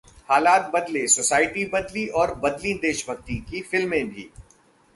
हालात 0.29 0.71
बदले, 0.73 1.05
सोसाइटी 1.07 1.65
बदली 1.73 2.07
और 2.21 2.33
बदलीं 2.35 2.73
देशभक्ति 2.81 3.35
की 3.49 3.61
फिल्में 3.61 4.07
भी... 4.09 4.29